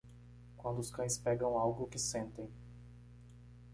Quando 0.57 0.79
os 0.79 0.89
cães 0.89 1.15
pegam 1.19 1.59
algo 1.59 1.85
que 1.85 1.99
sentem. 1.99 2.49